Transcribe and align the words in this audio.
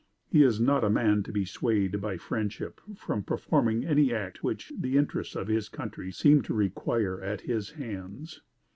He 0.31 0.41
is 0.41 0.59
not 0.59 0.83
a 0.83 0.89
man 0.89 1.21
to 1.21 1.31
be 1.31 1.45
swayed 1.45 2.01
by 2.01 2.17
friendship 2.17 2.81
from 2.97 3.21
performing 3.21 3.85
any 3.85 4.11
act 4.11 4.43
which 4.43 4.73
the 4.75 4.97
interests 4.97 5.35
of 5.35 5.47
his 5.47 5.69
country 5.69 6.11
seem 6.11 6.41
to 6.41 6.55
require 6.55 7.21
at 7.21 7.41
his 7.41 7.69
hands. 7.73 8.41